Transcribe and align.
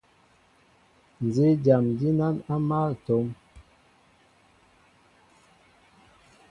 Nzí 1.25 1.47
dyam 1.63 1.85
dínán 1.99 2.35
á 2.53 2.55
mál 2.69 2.89
a 2.95 2.99
tóm, 3.05 3.27